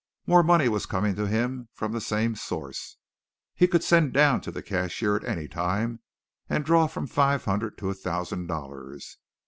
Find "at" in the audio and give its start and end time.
5.17-5.23